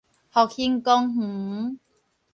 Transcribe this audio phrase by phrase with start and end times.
[0.31, 1.77] 復興公園